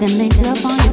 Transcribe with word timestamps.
Then 0.00 0.16
make 0.16 0.34
love 0.38 0.64
on 0.64 0.82
you. 0.82 0.89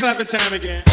clap 0.00 0.16
time 0.26 0.54
again. 0.54 0.89